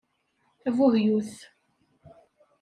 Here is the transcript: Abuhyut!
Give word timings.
Abuhyut! 0.67 1.31